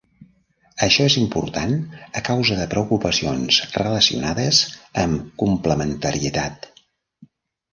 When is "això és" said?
0.85-1.17